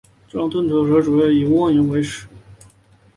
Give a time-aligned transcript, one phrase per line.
[0.27, 2.25] 这种钝头蛇主要以蜗牛为食。